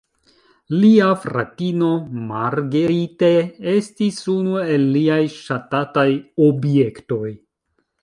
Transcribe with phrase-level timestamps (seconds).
[0.77, 1.89] Lia fratino,
[2.31, 3.31] Marguerite,
[3.75, 6.11] estis unu el liaj ŝatataj
[6.51, 7.27] objektoj.